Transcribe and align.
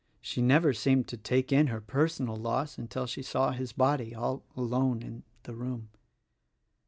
She 0.19 0.41
never 0.41 0.73
seemed 0.73 1.07
to 1.09 1.15
take 1.17 1.51
in 1.51 1.67
her 1.67 1.79
personal 1.79 2.35
loss 2.35 2.79
until 2.79 3.05
she. 3.05 3.21
saw 3.21 3.51
his 3.51 3.71
body 3.71 4.15
all 4.15 4.41
alone 4.57 5.03
in 5.03 5.21
the 5.43 5.53
room. 5.53 5.89